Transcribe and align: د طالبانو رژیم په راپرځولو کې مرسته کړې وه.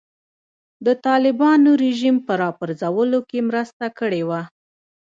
د 0.85 0.87
طالبانو 1.05 1.69
رژیم 1.83 2.15
په 2.27 2.33
راپرځولو 2.43 3.19
کې 3.29 3.39
مرسته 3.49 3.85
کړې 3.99 4.21
وه. 4.29 4.41